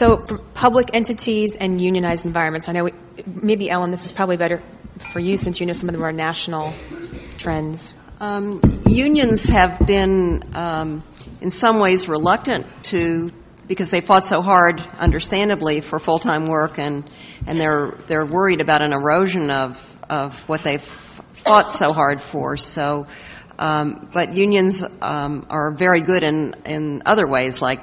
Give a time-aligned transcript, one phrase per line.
[0.00, 0.16] So,
[0.54, 2.94] public entities and unionized environments, I know we,
[3.26, 4.62] maybe Ellen, this is probably better
[5.12, 6.72] for you since you know some of the more national
[7.36, 7.92] trends.
[8.18, 11.02] Um, unions have been, um,
[11.42, 13.30] in some ways, reluctant to
[13.68, 17.04] because they fought so hard, understandably, for full time work, and
[17.46, 22.56] and they're they're worried about an erosion of of what they've fought so hard for.
[22.56, 23.06] So.
[23.58, 27.80] Um, but unions um, are very good in, in other ways, like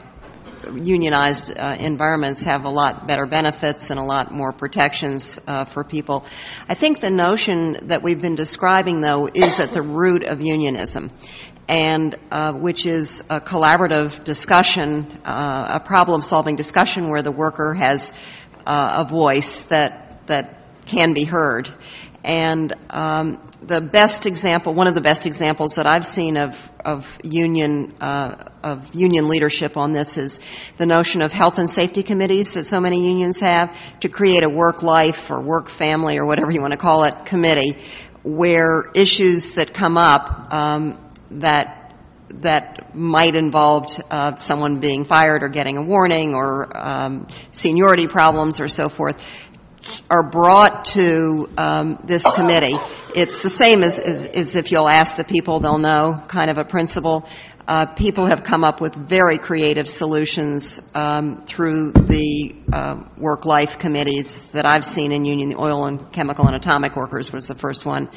[0.73, 5.83] unionized uh, environments have a lot better benefits and a lot more protections uh, for
[5.83, 6.25] people.
[6.67, 11.11] I think the notion that we've been describing, though, is at the root of unionism.
[11.69, 18.13] And uh, which is a collaborative discussion, uh, a problem-solving discussion where the worker has
[18.65, 20.56] uh, a voice that that
[20.87, 21.69] can be heard.
[22.23, 27.19] And um, the best example, one of the best examples that I've seen of, of
[27.23, 30.39] union, uh, of union leadership on this is
[30.77, 34.49] the notion of health and safety committees that so many unions have to create a
[34.49, 37.77] work life or work family or whatever you want to call it committee
[38.23, 40.99] where issues that come up um,
[41.31, 41.93] that
[42.29, 48.59] that might involve uh, someone being fired or getting a warning or um, seniority problems
[48.59, 49.47] or so forth
[50.09, 52.75] are brought to um, this committee.
[53.15, 56.57] It's the same as, as, as, if you'll ask the people, they'll know kind of
[56.57, 57.27] a principle.
[57.67, 63.77] Uh, people have come up with very creative solutions um, through the uh, work life
[63.77, 65.49] committees that I've seen in union.
[65.49, 68.07] The oil and chemical and atomic workers was the first one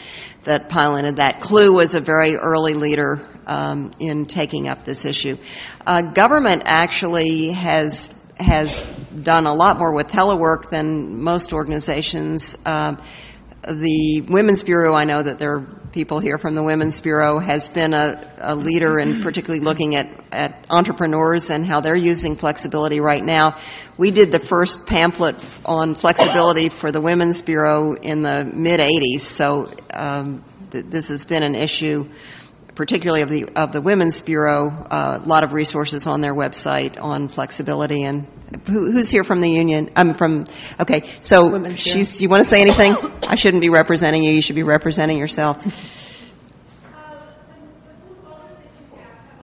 [0.45, 1.41] that piloted that.
[1.41, 5.37] CLUW was a very early leader um, in taking up this issue.
[5.85, 8.89] Uh, government actually has has
[9.23, 12.59] done a lot more with telework than most organizations.
[12.65, 13.01] Um,
[13.67, 15.61] the Women's Bureau, I know that there are
[15.93, 20.09] people here from the Women's Bureau, has been a, a leader in particularly looking at,
[20.33, 23.59] at entrepreneurs and how they're using flexibility right now.
[23.97, 29.21] We did the first pamphlet on flexibility for the Women's Bureau in the mid 80s,
[29.21, 32.09] so um, th- this has been an issue
[32.81, 36.99] particularly of the of the Women's Bureau, uh, a lot of resources on their website
[36.99, 38.05] on flexibility.
[38.05, 38.27] And
[38.67, 39.91] who, who's here from the union?
[39.97, 40.47] I'm from.
[40.81, 42.23] Okay, so she's.
[42.23, 42.97] You want to say anything?
[43.23, 44.31] I shouldn't be representing you.
[44.31, 45.63] You should be representing yourself.